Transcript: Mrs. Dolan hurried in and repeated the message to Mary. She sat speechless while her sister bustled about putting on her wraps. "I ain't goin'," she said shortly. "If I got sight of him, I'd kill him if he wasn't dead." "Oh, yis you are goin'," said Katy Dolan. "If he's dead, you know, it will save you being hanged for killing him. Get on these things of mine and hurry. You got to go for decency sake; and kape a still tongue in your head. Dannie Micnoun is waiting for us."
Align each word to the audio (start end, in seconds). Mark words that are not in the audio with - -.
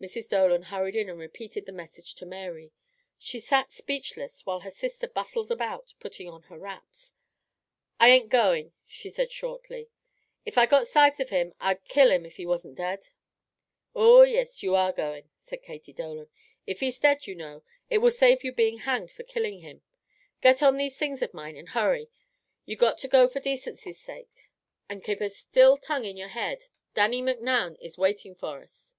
Mrs. 0.00 0.30
Dolan 0.30 0.62
hurried 0.62 0.96
in 0.96 1.10
and 1.10 1.18
repeated 1.18 1.66
the 1.66 1.72
message 1.72 2.14
to 2.14 2.24
Mary. 2.24 2.72
She 3.18 3.38
sat 3.38 3.70
speechless 3.70 4.46
while 4.46 4.60
her 4.60 4.70
sister 4.70 5.06
bustled 5.06 5.50
about 5.50 5.92
putting 6.00 6.26
on 6.26 6.40
her 6.44 6.58
wraps. 6.58 7.12
"I 7.98 8.08
ain't 8.08 8.30
goin'," 8.30 8.72
she 8.86 9.10
said 9.10 9.30
shortly. 9.30 9.90
"If 10.46 10.56
I 10.56 10.64
got 10.64 10.88
sight 10.88 11.20
of 11.20 11.28
him, 11.28 11.52
I'd 11.60 11.84
kill 11.84 12.10
him 12.10 12.24
if 12.24 12.38
he 12.38 12.46
wasn't 12.46 12.76
dead." 12.76 13.08
"Oh, 13.94 14.22
yis 14.22 14.62
you 14.62 14.74
are 14.74 14.94
goin'," 14.94 15.28
said 15.36 15.62
Katy 15.62 15.92
Dolan. 15.92 16.30
"If 16.66 16.80
he's 16.80 16.98
dead, 16.98 17.26
you 17.26 17.34
know, 17.34 17.62
it 17.90 17.98
will 17.98 18.10
save 18.10 18.42
you 18.42 18.52
being 18.54 18.78
hanged 18.78 19.10
for 19.10 19.24
killing 19.24 19.58
him. 19.58 19.82
Get 20.40 20.62
on 20.62 20.78
these 20.78 20.96
things 20.96 21.20
of 21.20 21.34
mine 21.34 21.56
and 21.58 21.68
hurry. 21.68 22.08
You 22.64 22.76
got 22.76 22.96
to 23.00 23.08
go 23.08 23.28
for 23.28 23.40
decency 23.40 23.92
sake; 23.92 24.48
and 24.88 25.04
kape 25.04 25.20
a 25.20 25.28
still 25.28 25.76
tongue 25.76 26.06
in 26.06 26.16
your 26.16 26.28
head. 26.28 26.62
Dannie 26.94 27.20
Micnoun 27.20 27.76
is 27.82 27.98
waiting 27.98 28.34
for 28.34 28.62
us." 28.62 28.94